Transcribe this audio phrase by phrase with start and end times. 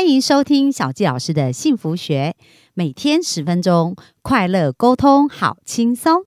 [0.00, 2.34] 欢迎收听小纪老师的幸福学，
[2.72, 6.22] 每天十分钟，快乐沟通，好轻松。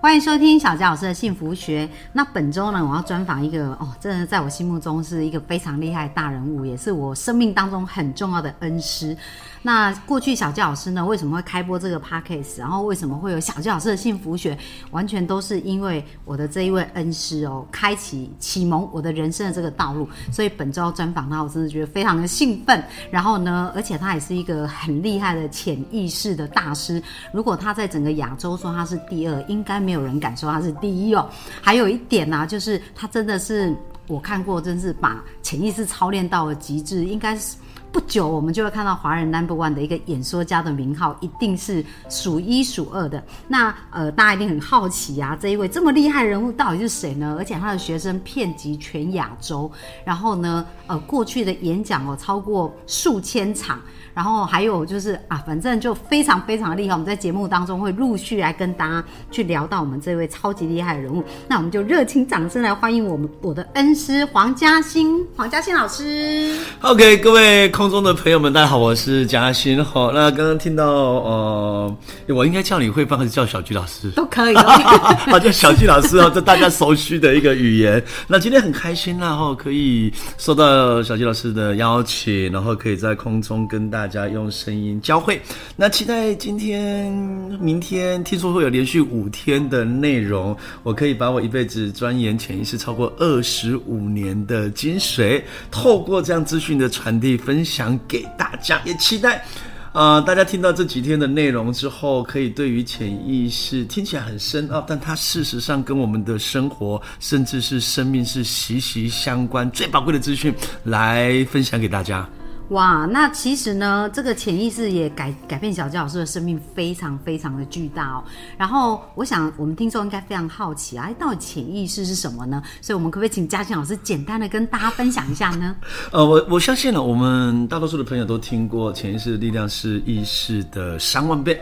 [0.00, 1.88] 欢迎收听小佳老师的幸福学。
[2.12, 9.16] 那本周呢，我要专访一个哦，真的在我心目中是一个非常厉害的大人物，也是我生命当中很重要的恩师。
[9.62, 12.58] 那过去小教老师呢，为什么会开播这个 podcast？
[12.58, 14.56] 然后为什么会有小教老师的幸福学？
[14.92, 20.08] 完全都是因为我的这一位恩师哦，开启启蒙我的人生的这个道路。
[20.32, 22.82] 所以本周要专访他，我真的觉得非常的兴奋。
[23.10, 27.02] 然后呢，而且他也是一个很厉害的潜意识的大师。
[27.32, 31.28] 如果他在整个亚洲说他是第二，应该没有人敢说他是第一哦。
[31.60, 33.74] 还有一点呢，就是他真的是
[34.06, 37.56] 我看过，真是把潜意识操练到了极致，应该是。
[37.90, 43.22] 不久，我们就会看到华人 Number One 的一个演说家的名号，一定是数一数二的。
[43.46, 47.36] 那呃，大家一定很好奇啊，这一位这么厉害人物到底是谁呢？
[47.38, 49.70] 而且他的学生遍及全亚洲，
[50.04, 53.80] 然后呢，呃，过去的演讲哦超过数千场。
[54.14, 56.94] 然后还有就是啊，反正就非常非常厉害。
[56.94, 61.22] 我们在节目当中会陆续来跟大家去聊到我们这位超级厉害的人物。
[61.46, 66.58] 那我们就热情掌声来欢迎我们我的恩师黄嘉欣，黄嘉欣老师。
[66.80, 69.84] OK，各位空中的朋友们，大家好，我是嘉欣。
[69.84, 74.10] 好，那刚刚听到呃，我应该叫你会帮还是叫小菊老师？
[74.16, 74.56] 都可以。
[74.56, 78.02] 好，叫小菊老师哦，这大家熟悉的一个语言。
[78.26, 83.98] 那今天很开心，然后可以受到小菊老师的邀请，然后可以在空中跟大。
[83.98, 85.42] 大家用声音交汇，
[85.76, 87.12] 那期待今天、
[87.60, 97.67] 明天，听说会有连续五天的内容，我可以把我一辈子钻研潜意识超过二十五年的精髓，透过这样资讯的传递分享
[98.08, 99.44] 给大家，也期待，
[99.92, 112.28] 呃，大家听到这几天的内容之后，可以对于潜意识听起来很深奥，但它事实上跟我们的生活甚至是生命是息息相关，最宝贵的资讯来分享给大家。
[112.70, 118.24] 哇，那其实呢，这个潜意识也改改变小教老师的生命，非常非常的巨大哦。
[118.58, 122.62] 然后，我想我们听众应该非常好奇啊，到底潜意识是什么呢？
[122.82, 125.74] 所以，我们可不可以请嘉欣老师简单的跟大家分享一下呢？
[126.12, 131.58] 呃，我我相信呢，我们大多数的朋友都听过潜意识的力量是意识的三万倍。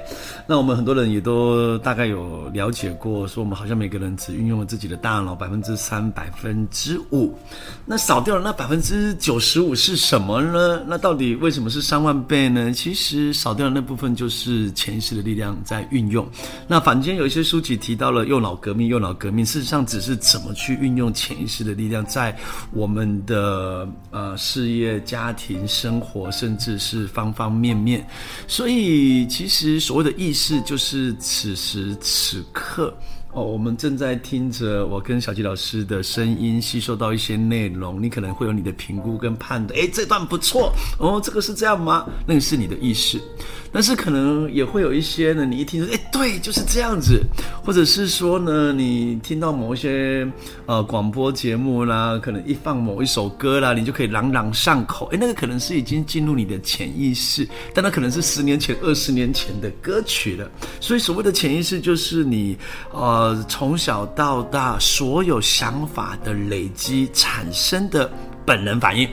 [0.46, 7.32] 那我们很多人也都大概有了解过，说我们好像每个人只运用了自己的大脑百分之三、百分之五，
[7.84, 10.82] 那少掉了那百分之九十五是什么呢？
[10.86, 12.72] 那那到底为什么是三万倍呢？
[12.72, 16.26] 其实少掉的那部分就是潜意识的力量在运用。
[16.66, 22.34] 那坊间有一些书籍提到了右脑革命，右脑革命事实上只是怎么去运用潜意识的力量，在
[22.72, 28.02] 我们的呃事业、家庭、生活，甚至是方方面面。
[28.48, 32.96] 所以其实所谓的意识，就是此时此刻。
[33.36, 38.02] 哦，我们正在听着我跟小吉老师的声音，吸收到一些内容。
[38.02, 42.06] 你可能会有你的评估跟判断，诶，这段不错哦，这个是这样吗？
[42.26, 43.20] 那个是你的意识。
[43.70, 47.20] 但是可能也会有一些呢，你一听说，哎，对，就是这样子，
[47.62, 50.26] 或者是说呢，你听到某一些
[50.64, 60.50] 呃广播节目啦，可能一放某一首歌啦，你就可以朗朗上口，哎，那个可能是已经进入你的潜意识，但那可能是十年前、二十年前的歌曲了。
[60.80, 62.56] 所以所谓的潜意识，就是你
[62.92, 68.10] 呃从小到大所有想法的累积产生的
[68.44, 69.08] 本能反应。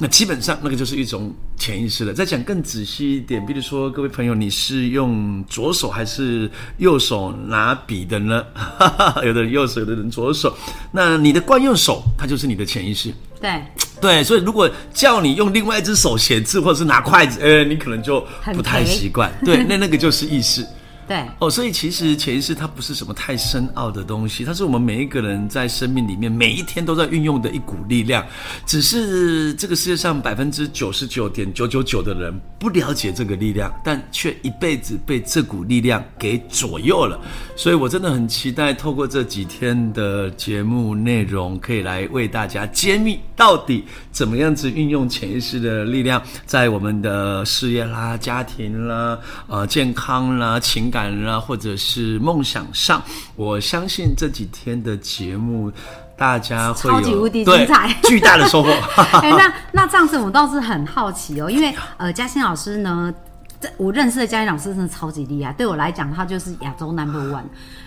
[0.00, 2.12] 那基本上那个就是一种潜意识了。
[2.12, 8.44] 再讲更仔细一点，比如说各位朋友，你是用左手还是右手拿笔的呢？
[9.26, 10.56] 有的人右手，有的人左手。
[10.92, 13.12] 那你的惯用手，它就是你的潜意识。
[13.40, 13.60] 对
[14.00, 18.24] 对，所以如果叫你用另外一只手写字或者是拿筷子，呃，你可能就
[18.54, 19.32] 不太习惯。
[19.44, 20.64] 对，那那个就是意识。
[21.08, 28.22] 对哦，所以其实潜意识它不是什么太深奥的东西，它是我们每一个人在生命里面每一天都在运用的一股力量。
[28.66, 37.18] 只是这个世界上百分之九十九点九九九的人不了解这个力量，但却一辈子被这股力量给左右了。
[37.56, 43.82] 所以我真的很期待透过这几天的节目内容，可以来为大家揭秘到底
[44.12, 50.97] 怎么样子运用潜意识的力量，在我们的事业啦、家庭啦、呃健康啦、情感。
[50.98, 53.00] 感啊，或者是梦想上，
[53.36, 55.70] 我相信这几天的节目，
[56.16, 58.70] 大家会超级无敌精彩，巨大的收获。
[59.22, 63.14] 哎，那那这样子，我倒是很好奇哦，因为呃，嘉欣老师呢。
[63.60, 67.42] 这我认识的嘉欣老师真的超级厉害，对我来讲，他就是亚洲 number one。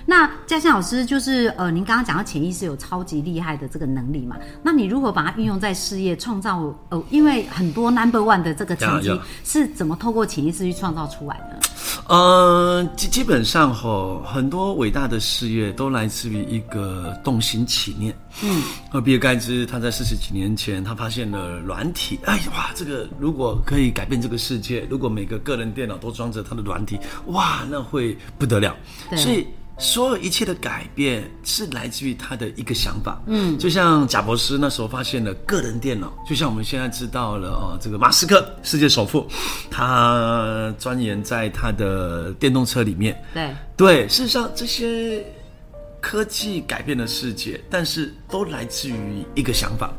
[0.05, 4.35] 那嘉欣老师就是呃，您刚刚讲到潜意识有超级厉害的这个能力嘛？
[4.61, 11.57] 那你如何把它运用在事业，创造呃，因为很多 number one 的这个成绩是怎么透过潜意识去创造出来的？
[12.07, 18.15] 呃，基基本上吼，很多伟大的事业都来自于一个动心起念。
[18.43, 18.61] 嗯，
[18.91, 28.75] 而比尔盖茨他在四十几年前，他发现了软体，哎呀哇，这个如果可以改变这个世界，如果每个个人电脑都装着他的软体，哇，那会不得了。
[29.15, 29.45] 所以。
[29.81, 39.27] 所有一切的改变是来自于他的一个想法，嗯，就像贾博士那时候发现了个人电脑，就像我们现在知道了哦，这个马斯克世界首富，
[39.71, 45.25] 他钻研在他的电动车里面，对，对，事实上这些
[45.99, 49.91] 科技改变了世界，但是都来自于一个想法。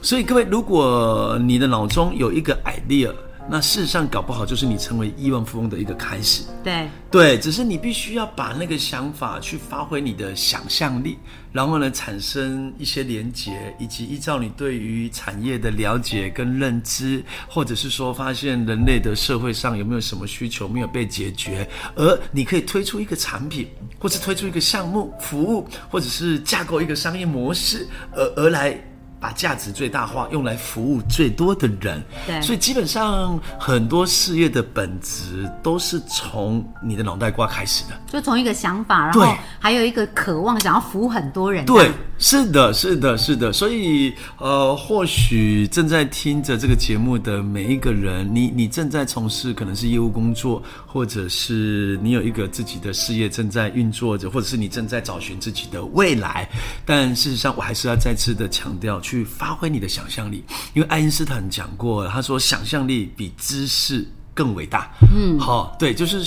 [0.00, 3.12] 所以各位，如果你的脑中有一个 idea，
[3.50, 6.42] 那事实上搞不好就是你成为亿万富翁的一个开始。
[6.62, 11.18] 对，对，只是你必须要把那个想法去发挥你的想象力，
[11.50, 23.66] 然后呢，产生一些连结，以及依照你对于产业的了解跟认知，或者是说发现人类的社会上有没有什么需求没有被解决，而你可以推出一个产品，
[23.98, 28.78] 或是推出一个项目、服务，或者是架构一个商业模式，而而来。
[29.20, 32.02] 把价值最大化，用来服务最多的人。
[32.26, 37.98] 对所以基本上很多事业的本质都是从你的脑袋瓜开始的。
[38.06, 41.64] 就从一个想法，然后还有一个渴望，想要服务很多人。
[41.66, 43.52] 对，是的，是的，是的。
[43.52, 56.48] 所以呃，或许正在听着这个节目的每一个人，你你正在从事可能是业务工作，或者是你有一个自己的事业正在运作着，或者是你正在找寻自己的未来。
[56.84, 60.44] 但事实上，我还是要再次的强调，去发挥你的想象力，
[60.74, 64.06] 因为爱因斯坦讲过，他说想象力比知识。
[64.38, 66.18] 更伟大，嗯，好，对，就是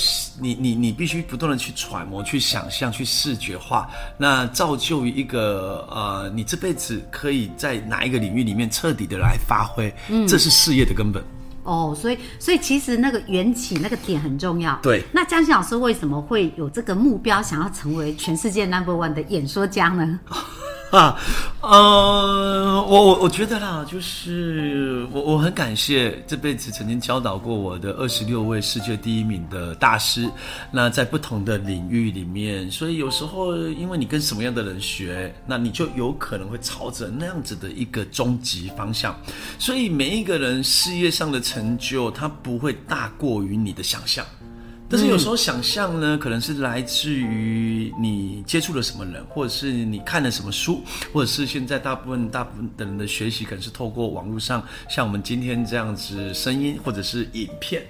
[0.42, 11.24] 你你你必须不断的去揣摩、去想象、去视觉化，那造就于一个呃，你这辈子可以在哪一个领域里面彻底的来发挥，嗯，这是事业的根本。
[11.64, 14.78] 哦，所以所以其实那个缘起那个点很重要。
[14.84, 20.20] 对那江欣老师为什么会有这个目标，想要成为全世界 number one 的演说家呢？
[20.92, 21.18] 啊，
[21.62, 30.30] 呃，我我我觉得啦，就是我我很感谢这辈子曾经教导过我的二十六位世界第一名的大师，
[30.70, 39.16] 那在不同的领域里面，所以有时候因为你跟什么样的人学，那你就有可能会朝着那样子的一个终极方向，
[39.58, 44.26] 所以每一个人事业上的成就，它不会大过于你的想象。
[44.92, 50.82] 但是有时候想象呢，可能是来自于你接触了什么人，或者是你看了什么书，
[51.14, 57.82] 或者是现在大部分大部分的人的学习，可能是透过网络上，像我们今天这样子声音或者是影片。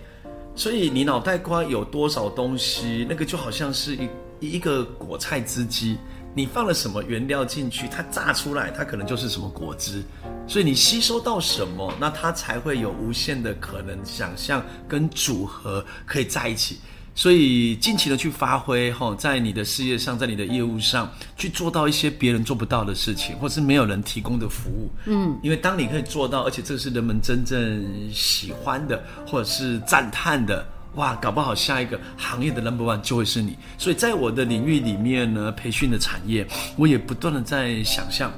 [0.56, 3.96] 所以你脑袋瓜有多少东西，那个就好像是
[4.40, 5.98] 一一个果菜汁机，
[6.34, 10.02] 你放了什么原料进去，它榨出来，它可能就是什么果汁。
[10.48, 16.80] 所以你吸收到什么，那它才会有无限的可能想象跟组合可以在一起。
[17.14, 24.90] 所以尽情的去发挥哈，在你的事业上，在你的业务上，去做到一些别人做不到的事情，或是没有人提供的服务。
[25.08, 30.66] 嗯，因为当你可以做到，而且这是人们真正喜欢的，或者是赞叹的。
[30.96, 33.58] 哇，搞不好下一个行业的 number one 就会是你。
[33.78, 36.46] 所以在我的领域里面呢，培训的产业，
[36.76, 38.32] 我也不断的在想象。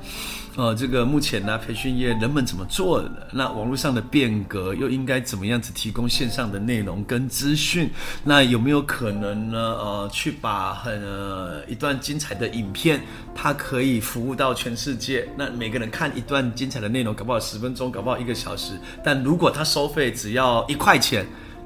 [0.55, 3.27] 呃，这个目前呢，培训业人们怎么做的？
[3.31, 7.89] 那网络上的变革又应该怎么样子提供线上的内容跟资讯？
[8.23, 9.57] 那有没有可能呢？
[9.57, 13.01] 呃，去把很、呃、一段精彩的影片，
[13.33, 15.27] 它可以服务到全世界。
[15.35, 18.79] 那每个人看一段精彩的内容，搞不好十分钟，搞不好一个小时。
[19.03, 21.25] 但如果他收费只要一块钱。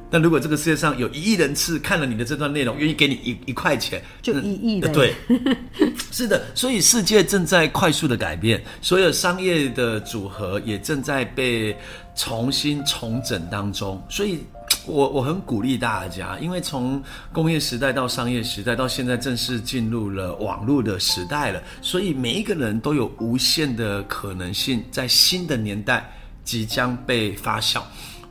[0.10, 5.14] 但如果这个世界上有一亿人次看了你的这段内容，愿意给你一一块钱，就一亿的呃对，
[6.12, 11.76] 是的，所以世界正在快速的改变，所有商业的组合也正在被
[12.16, 14.02] 重新重整当中。
[14.10, 14.40] 所以
[14.86, 26.10] 我我很鼓励大家，因为从工业时代到商业时代，到现在正式进入了网络的时代了，所以每一个人都有无限的可能性，在新的年代
[26.46, 27.82] 即将被发酵。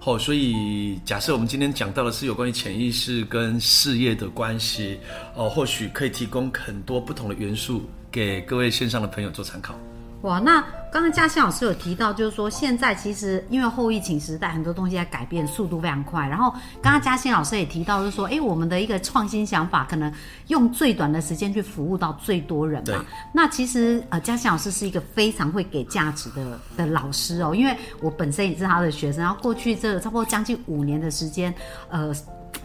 [0.06, 5.00] 哦，所以假设我们今天讲到的是有关于潜意识跟事业的关系，
[5.34, 9.76] 哦，或许可以提供很多不同的元素给各位线上的朋友做参考。
[10.22, 16.26] 哇，那刚刚嘉欣老师有提到，就是说现在其实因为后疫情时代，很多东西在改变，速度非常快。
[16.26, 16.50] 然后
[16.82, 20.12] 刚刚嘉欣老师也提到，就是说，哎，我们的一个创新想法，可能
[20.48, 23.04] 用最短的时间去服务到最多人嘛。
[23.32, 31.54] 那其实呃，嘉欣老师是一个非常会给价值的的老师哦，因为我本身也是他的学生，然后过去这差不多将近五年的时间，
[31.88, 32.12] 呃。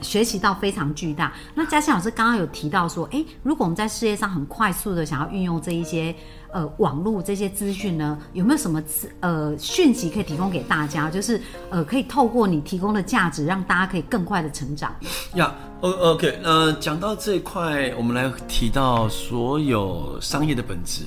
[0.02, 1.34] 学习到非常巨大。
[1.54, 6.14] 那嘉欣老师刚刚有提到说，诶，如果我们在事业上很快速的想要运用这一些
[6.52, 11.10] 呃网络这些资讯呢，有没有什么资呃讯息可以提供给大家？
[11.10, 11.40] 就是
[11.70, 14.94] 呃可以透过你提供的价值，让大家可以更快的成长。
[15.36, 21.04] 呀，o OK，那讲到这一块，我们来提到所有商业的本质，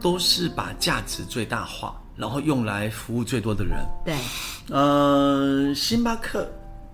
[0.00, 3.78] 都是把价值最大化，然后用来服务最多的人。
[4.04, 4.16] 对，
[4.70, 6.50] 呃，星巴克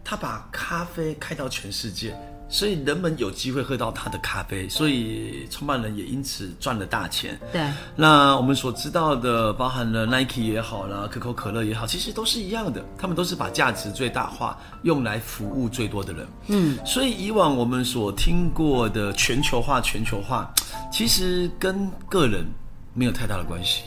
[0.09, 2.17] 他把咖啡开到全世界，
[2.49, 7.39] 所以人们有机会喝到他的咖啡，所以创办人也因此赚了大钱。
[7.53, 7.61] 对，
[7.95, 16.27] 那我们所知道的，包含了 Nike 也好啦，可口可乐也好，其实都是一样的，他们都是把价值最大化，用来服务最多的人。
[16.47, 20.51] 嗯，所以以往我们所听过的全球化，全球化，
[20.91, 22.47] 其实跟个人
[22.95, 23.83] 没有太大的关系。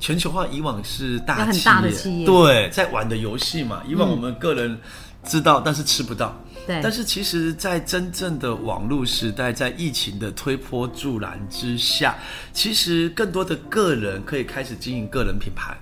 [0.00, 3.82] 全球化以往是大很企业，大的企业对，在玩的游戏嘛。
[3.86, 4.76] 以往我们个人
[5.24, 6.34] 知道，但是吃不到。
[6.66, 12.14] 对但是其实，在真正的网络时代，在疫情的推波助澜之下，
[12.52, 15.76] 其实更多的个人可以开始经营个人品牌。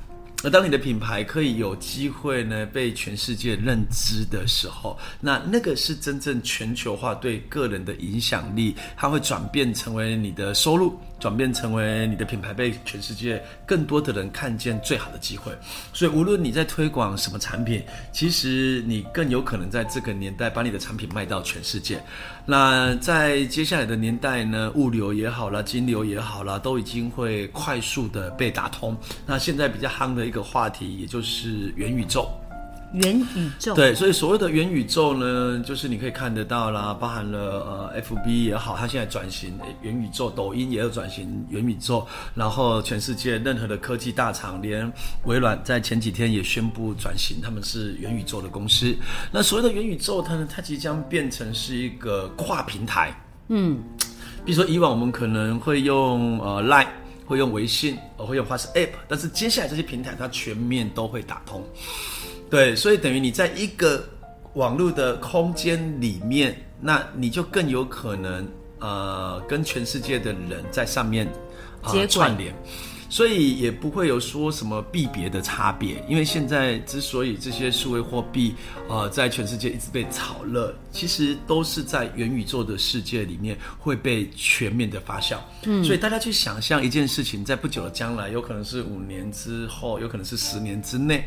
[0.45, 15.53] 而当你的品牌可以有机会呢被全世界认知的时候，那那个是真正全球化对个人的影响力，它会转变成为你的收入，转变成为你的品牌被全世界更多的人看见最好的机会。
[15.93, 22.01] 所以无论你在推广什么产品，其实你更有可能在这个年代把你的产品卖到全世界。
[22.47, 28.97] 那在接下来的年代呢，物流也好啦，金流也好啦，都已经会快速的被打通。
[29.27, 32.31] 那现在比较夯的一个话题，也就是元宇宙。
[32.95, 44.91] 元宇宙，对，所以所谓的元宇宙呢，就是你可以看得到啦，包含了呃，FB 也好，它现在转型元宇宙，抖音也有转型元宇宙，然后全世界任何的科技大厂，连
[45.27, 48.97] 微软在前几天也宣布转型，他们是元宇宙的公司。
[49.31, 53.15] 那所谓的元宇宙，它呢，它即将变成是一个跨平台，
[53.49, 53.83] 嗯，
[54.47, 56.89] 比如说以往我们可能会用呃 Line，
[57.29, 61.63] 会用微信，我会用 WhatsApp，但是接下来这些平台它全面都会打通。
[62.49, 64.03] 对，所以等于你在一个
[64.55, 71.29] 网络的空间里面，那你就更有可能呃跟全世界的人在上面
[71.83, 72.55] 呃接轨串联。
[73.09, 78.55] 所以也不会有说什么币别的差别，因为现在之所以这些数位货币，
[78.89, 85.39] 呃，在全世界一直被炒热，其实都是在元宇宙的世界里面会被全面的发酵。
[85.65, 91.25] 嗯，所以大家去想象一件事情，在不久的将来，有可能是五年之后，有可能是十年之内，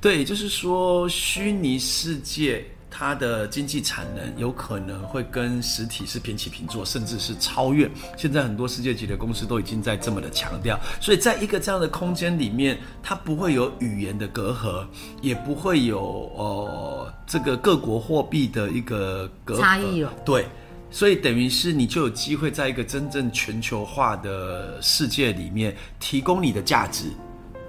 [0.00, 2.64] 对，也就是说，虚拟世界。
[2.96, 7.90] 它的经济产能有可能会跟实体是平起平坐，甚至是超越。
[8.16, 14.86] 现在很多世界级的公司都已经在这么的强调，所以在一个这样的空间里面，它不会有语言的隔阂，
[15.20, 20.14] 也不会有呃这个各国货币的一个隔阂差异了。
[20.24, 20.46] 对，
[20.88, 27.06] 所以等于是你就有机会在一个真正全球化的世界里面提供你的价值。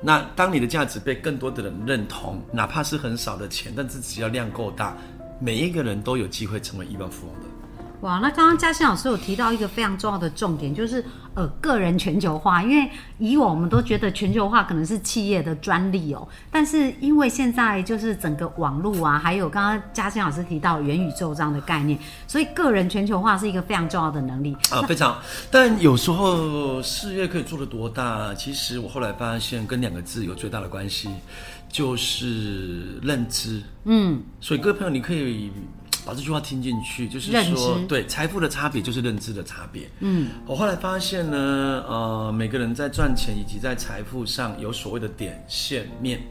[0.02, 4.96] 那当你的价值被更多的人认同，哪怕是很少的钱，但是只要量够大，
[5.40, 7.42] 每一个人都有机会成为亿万富翁的。
[8.02, 12.62] 哇，那刚刚嘉欣老师有提到一个非常重要的重点，就是呃个人全球化。
[12.62, 12.88] 因为
[13.18, 24.56] 以往我们都觉得全球化可能是企业的专利哦，但是因为现在就是整个网络啊，还有刚刚嘉欣老师提到元宇宙这样的概念，所以个人全球化是一个非常重要的能力。
[24.70, 25.18] 啊，非常。
[25.50, 31.10] 但有时候事业可以做得多大，其实我后来发现跟两个字有最大的关系，
[31.76, 33.62] 就是认知。
[33.84, 35.52] 嗯，所以各位朋友，你可以
[36.06, 39.90] 把这句话听进去，就是说，对财富的差别就是认知的差别。
[40.00, 46.22] 嗯，我后来发现呢，呃，每个人在赚钱以及在财富上有所谓的点线面。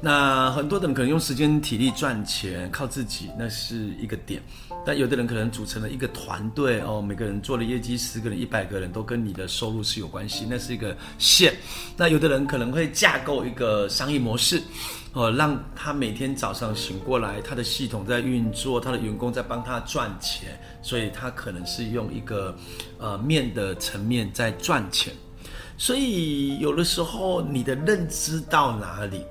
[0.00, 4.42] 那很多人可能用时间、体力赚钱，靠自己，那是一个点。
[4.84, 11.54] 但有的人可能组成了一个团队哦，每个人做了业绩，十个人、一百个人都跟你的收入是有关系，那是一个线。
[11.96, 14.62] 那有的人可能会架构一个商业模式，
[15.12, 22.56] 哦，让他每天早上醒过来，他的系统在运作，他的员工在帮他赚钱，所以他可能是用一个
[22.98, 25.12] 呃面的层面在赚钱。
[25.76, 29.24] 所以有的时候你的认知到哪里，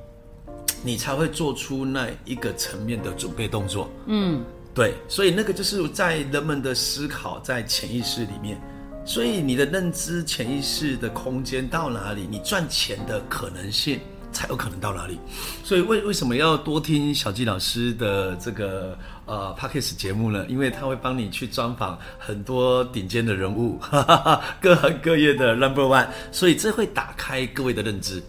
[0.83, 3.89] 你才会做出那一个层面的准备动作。
[4.07, 4.43] 嗯，
[4.79, 8.57] 对，所以那个就是在人们的思考，在潜意识里面。
[9.05, 13.99] 所以你的认知、潜意识的空间到哪里，你赚钱的可能性
[14.31, 15.19] 才有可能到哪里。
[15.65, 20.45] 所以为为什么要多听小纪老师的这个呃 p o d c a s t 节目呢？
[20.47, 28.23] 因为他会帮你去专访很多顶尖的人物，哈哈哈，各行各业的 Number One，所以这会打开各位的认知。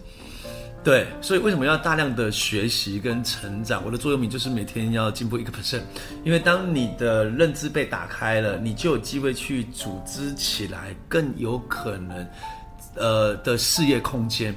[0.83, 3.83] 对，所以为什么要大量的学习跟成长？
[3.85, 5.83] 我的座右铭就是每天要进步一个 percent，
[6.23, 12.27] 因为当你的认知被打开了，你就有机会去组织起来更有可能，
[12.95, 14.55] 呃的事业空间。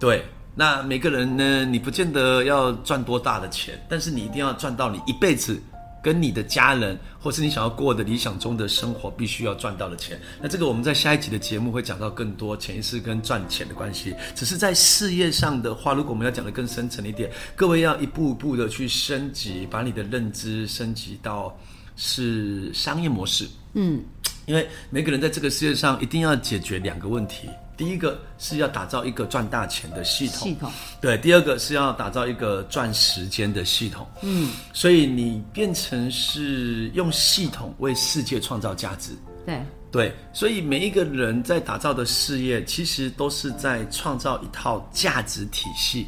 [0.00, 0.24] 对，
[0.56, 5.62] 那每个人呢，你不见得要赚多大的钱，但是你一定要赚到你一辈子。
[6.02, 10.20] 跟你的家人，或是你想要过的理想中的生活，必须要赚到的钱。
[10.40, 14.12] 那这个我们在下一集的节目会讲到更多潜意识跟赚钱的关系。
[14.34, 21.56] 只是在事业上的话，如果我们要讲的更深层一点，各位要一步一步的去升级，把你的认知升级到
[21.94, 23.48] 是商业模式。
[23.74, 24.02] 嗯，
[24.44, 27.48] 因为每个人在这个世界上一定要解决两个问题。
[27.76, 34.06] 第一个是要打造一个赚大钱的系统，系统对；第二个是要打造一个赚时间的系统。
[34.22, 39.12] 嗯，所以你变成是用系统为世界创造价值。
[39.44, 39.60] 对
[39.90, 46.06] 对，所以每一个人在打造的事业，其实都是在创造一套价值体系，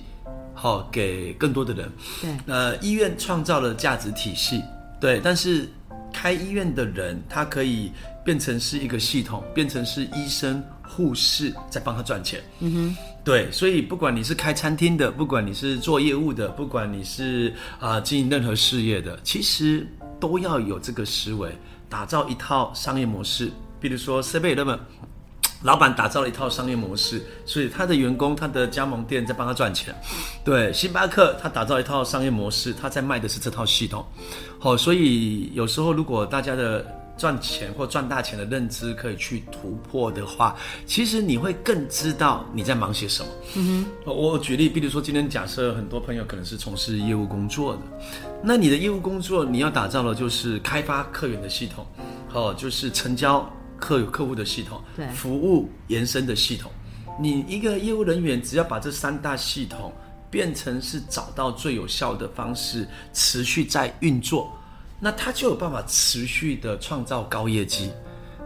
[0.54, 1.90] 好给更多的人。
[2.20, 4.62] 对，呃，医院创造了价值体系，
[5.00, 5.68] 对，但是
[6.12, 7.90] 开医院的人，他可以
[8.24, 10.62] 变成是一个系统，变成是医生。
[10.94, 19.84] 护士在帮他赚钱，嗯哼，对，所以不管你是开餐厅的，不管你是做业务的，不管你是啊经营任何事业的，其实
[20.20, 21.50] 都要有这个思维，
[21.88, 23.50] 打造一套商业模式。
[23.80, 24.78] 比如说 C 贝那么，
[25.62, 29.92] 老板打造了一套商业模式，所以他的员工、他的加盟店在帮他赚钱。
[30.44, 34.06] 对，星巴克他打造一套商业模式，他在卖的是这套系统。
[34.60, 36.86] 好，所以有时候如果大家的。
[37.16, 43.28] 赚钱或赚大钱的认知可以去突破的话，其实你会更知道你在忙些什么。
[43.54, 47.82] 嗯哼，我举例，比如说今天假设很多朋友可能是从事业务工作的，
[48.42, 51.86] 那你的业务工作你要打造的就是开发客源的系统，
[52.32, 56.70] 哦，就是成交客客户的系统，对，服务延伸的系统。
[57.20, 59.92] 你一个业务人员只要把这三大系统
[60.30, 64.52] 变成是找到最有效的方式，持续在运作。
[65.00, 67.90] 那他就有办法持续的创造高业绩，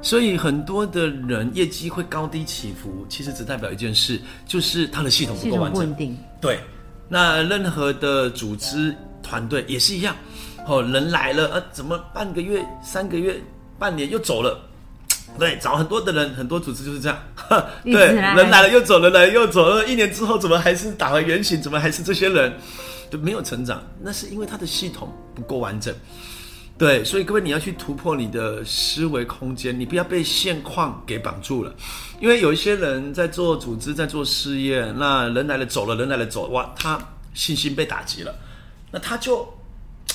[0.02, 6.16] 所以很多的人业绩会高低起伏，其实只代表一件事，就是他的系统不够完整。
[6.40, 6.60] 对，
[7.08, 10.16] 那任何的组织团队也是一样，
[10.66, 13.40] 哦，人来了，呃，怎么半个月、三个月、
[13.78, 14.58] 半年又走了？
[15.38, 17.18] 对，找很多的人，很多组织就是这样。
[17.84, 21.60] 对，人来了又走，人来了又走，了，一年之后怎么还是打回原形？
[21.60, 22.52] 怎么还是这些人
[23.10, 23.80] 就没有成长？
[24.00, 25.94] 那是因为他的系统不够完整。
[26.78, 31.74] 对，所以各位你要去突破你的思维空间，你不要被现况给绑住了。
[32.20, 36.96] 因为有一些人在做组织，在做事业，那人来了走了，人来了走，哇，他
[37.34, 38.32] 信心被打击了，
[38.92, 39.44] 那他就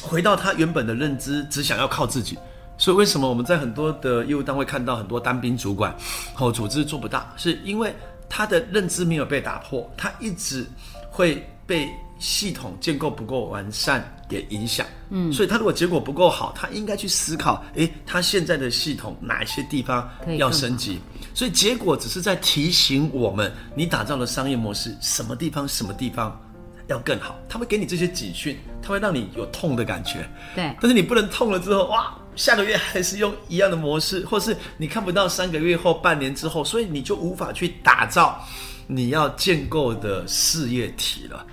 [0.02, 2.38] 回到他原本的认知，只想要靠自己。
[2.78, 5.94] 所以为什么我们在很多的业务单位看到很多单兵主管，
[6.34, 7.94] 后组织做不大，是因为
[8.30, 10.66] 他的认知没有被打破，他一直
[11.12, 11.90] 会被。
[12.24, 14.88] 系统建构不够完善，给影响。
[15.10, 21.02] 嗯，所以他如果结果不够好，他应该去思考，诶，他现在的系统哪一些地方要升级？
[21.34, 26.40] 所以结果只是在提醒我们，你打造的商业模式什么地方什么地方
[26.88, 27.38] 要更好。
[27.50, 30.26] 他会给你这些警讯，他会让你有痛的感觉。
[30.56, 38.42] 对，但是你不能痛了之后，哇，下个月还是用一样的模式，或是你看不到三个月后、半年之后，所以你就无法去打造
[38.88, 41.46] 你要建构的事业体了。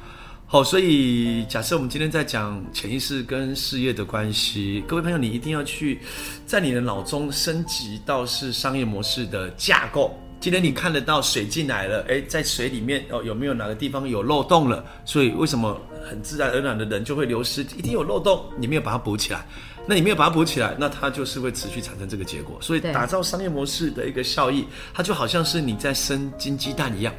[0.52, 6.00] 好，所以假设我们今天在讲潜意识跟事业的关系，各位朋友，你一定要去
[6.44, 10.12] 在你的脑中升级到是商业模式的架构。
[10.40, 14.84] 今天你看得到水进来了，诶，在水里面哦，有没有哪个地方有漏洞了？
[15.04, 17.60] 所以为什么很自然而然的人就会流失？
[17.60, 19.46] 一定有漏洞，你没有把它补起来，
[19.86, 22.58] 那你没有把它补起来，那它就是会持续产生这个结果。
[22.60, 27.14] 所以打造商业模式的一个效益，它就好像是你在生金鸡蛋一样。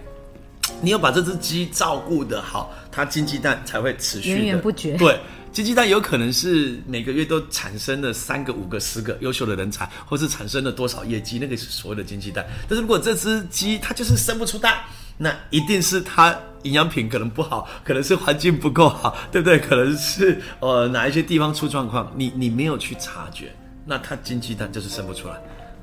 [0.82, 4.96] 你要把这只鸡照顾的好，它金鸡蛋才会持续源源不绝。
[4.98, 5.20] 对，
[5.52, 12.46] 金鸡蛋有可能是每个月都产生了三个、五个、十个优秀的人才，或是产生了多少业绩，那个是所谓的金鸡蛋。
[12.68, 14.80] 但是如果这只鸡它就是生不出蛋，
[15.18, 19.60] 那一定是它营养品可能不好，可能是环境不够好，对不对？
[19.60, 23.54] 可能是呃哪一些地方出状况，你你没有去察觉，
[23.86, 25.36] 那它金鸡蛋就是生不出来。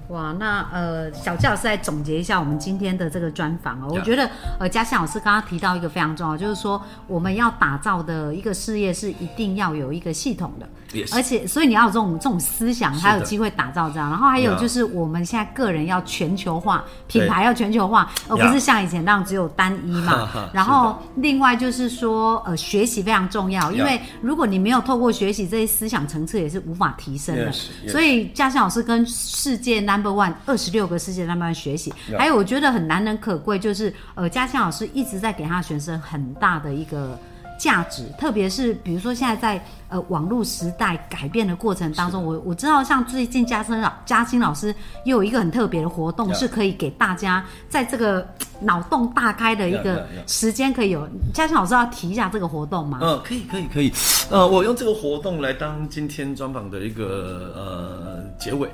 [0.08, 3.88] 哇，那呃，小纪老师来总结一下我们今天的这个专访哦。
[3.90, 10.66] 我觉得呃，嘉信老师刚刚提到一个非常重要，就是说我们要打造的一个事业是一定要有一个系统的，
[11.12, 14.10] 而且所以你要有这种这种思想，才有机会打造这样。
[14.10, 20.28] 然后还有就是我们现在个人要全球化，品牌要全球化，而不是像以前那样只有单一嘛。
[20.54, 27.50] 然后另外就是说呃，学习非常重要，因为如果你没有透过学习，这些思想层次也是无法提升的。
[27.88, 29.78] 所以嘉信老师跟世界。
[29.88, 31.90] number one，二十六个世界 number one 学习。
[32.18, 37.18] 还有我觉得很难能可贵，就是呃，嘉欣老师一直在给他学生很大的一个。
[37.58, 48.26] 价值，特别是比如说现在在呃网络时代改变的过程当中，我我知道像最近嘉欣老嘉欣老师又有一个很特别的活动是可以给大家在这个
[48.60, 51.08] 脑洞大开的一个时间可以有。
[51.34, 53.00] 嘉欣老师要提一下这个活动吗？
[53.02, 53.92] 嗯，可以，可以，可以。
[54.30, 58.68] 呃，我用这个活动来当今天专访的一个呃结尾，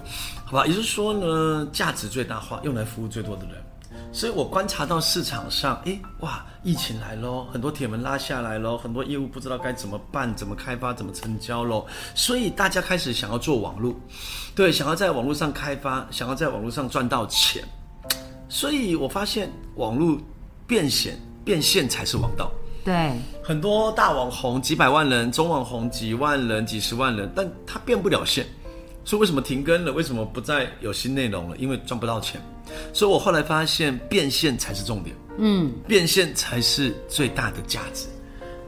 [0.45, 0.67] 好吧？
[0.67, 3.64] 也就是说呢，价值最大化，用来服务最多的人。
[4.15, 13.93] 所以我观察到市场上，诶，哇，疫情来喽，很多铁门拉下来喽，很多业务不知道该怎么办、怎么开发、怎么成交喽，所以大家开始想要做网络，
[14.55, 17.65] 对，想要在网络上开发，想要在网络上赚到钱。
[18.49, 20.17] 所以我发现网络
[20.65, 22.53] 变现，变现才是王道。
[22.85, 28.47] 对，很多大网红几百万人，中网红几万人、几十万人，但他变不了现，
[29.05, 29.91] 所以为什么停更了？
[29.91, 31.57] 为什么不再有新内容了？
[31.57, 32.41] 因为赚不到钱。
[32.93, 38.07] 所以我后来发现，变现才是重点，嗯，变现才是最大的价值。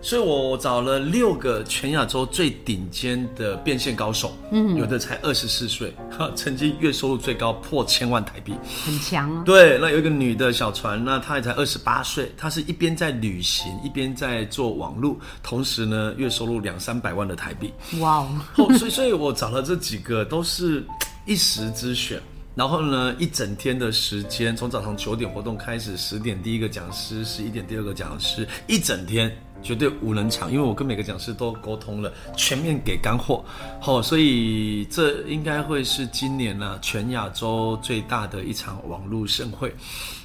[0.02, 9.42] 所以我找了六个全亚洲最顶尖的变现高手，嗯，有的才二十四岁，哈， 曾经月收入最高破千万台币，很强啊。
[9.44, 17.72] 对，那有一个女的小船，那她也才二十八岁，她是一边在旅行，一边在做网络，同时呢，月收入两三百万的台币。
[17.98, 20.84] 哇哦，哦，所以，所以我找了这几个都是
[21.26, 22.20] 一时之选。
[22.56, 29.30] 然后呢，一整天的时间，从早上九点活动开始，十点第一个讲师，十一点第二个讲师，一整天
[29.66, 33.44] 绝对无人场，因为我跟每个讲师都沟通了，全面给干货。
[33.80, 39.74] 好、所以这应该会是今年呢、全亚洲最大的一场网络盛会。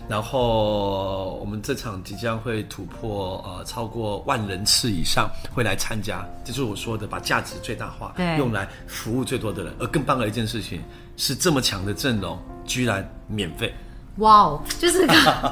[0.08, 9.73] 然后我们这场即将会突破呃超过万人次以上会来参加，这就是我说的把价值最大化，对用来服务最多的人。
[9.80, 10.82] 而更棒的一件事情
[11.17, 13.73] 是，这么强的阵容居然免费。
[14.17, 15.08] 哇哦，就是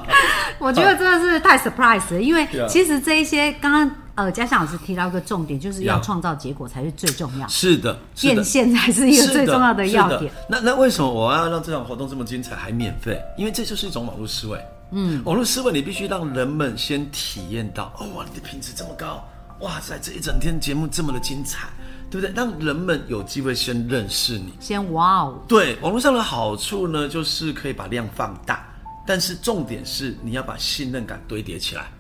[0.60, 10.32] 我觉得真的是太 surprise 了，因为 其实这一些刚刚呃嘉祥老师提到一个重点，就是要创造结果才是最重要，是的，变现才是一个最重要的要是点。
[10.50, 13.20] 那那为什么我要让这场活动这么精彩还免费？
[13.38, 14.60] 因为这就是一种网络思维。
[14.92, 19.24] 嗯，网络思维你必须让人们先体验到，哦哇，你的品质这么高，
[19.60, 21.68] 哇塞，这一整天节目这么的精彩，
[22.10, 22.34] 对不对？
[22.36, 24.54] 让人们有机会先认识你。
[24.60, 28.66] 先哇哦，对，网络上的好处呢，就是可以把量放大，
[29.06, 31.92] 但是重点是你要把信任感堆叠起来，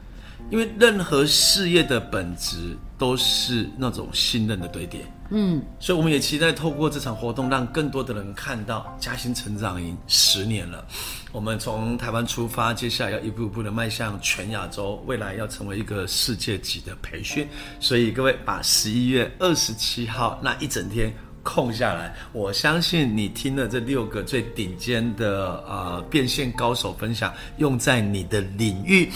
[0.49, 5.01] 因为任何事业的本质都是那种信任的堆叠。
[5.31, 10.83] 嗯，所以我们也期待透过这场活动，让更多的人看到嘉兴成长营十年了。
[11.31, 17.47] 我们从台湾出发，接下来要一步一步的迈向全亚洲，未来要成为一个世界级的培训。
[17.79, 29.09] 所以各位把十一月二十七号那一整天空下来，我相信你听了这六个最顶尖的呃变现高手分享，用在你的领域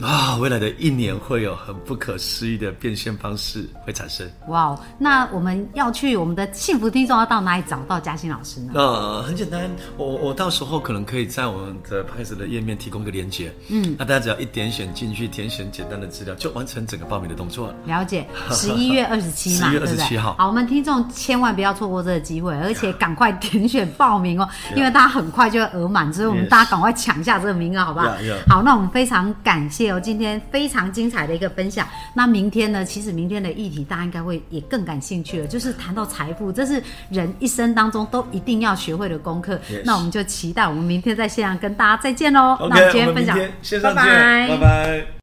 [0.00, 4.28] 啊，未来的一年会有很不可思议的变现方式会产生。
[4.48, 8.72] 哇哦，那我们要去我们的幸福听众要到哪里找到嘉欣老师呢？
[8.74, 17.74] 呃，很简单，我我到时候可能可以在我们的 p a 的页面提供一个连接，嗯，那大家只要一点选进去，填写简单的资料，就完成整个报名的动作了。
[17.86, 28.14] 了解，十一月二十七嘛， 十一月二十七号好，我们听众千万不要错过这个机会，而且 赶快点选报名哦， 因为大家很快就会额满，所以我们大家赶快抢下这个名额，好不好？
[28.48, 31.88] 好，那我们非常感谢哦，今天非常精彩的一个分享。
[32.14, 39.58] 那明天呢，其实明天的议题大家应该会也更感兴趣了，就是谈到财富，这是人一生当中都一定要学会的功课。
[39.84, 42.56] 那我们就期待我们明天在线上跟大家再见喽。
[42.60, 43.36] 那我们今天分享，
[43.82, 44.48] 拜拜。
[44.48, 45.15] 拜拜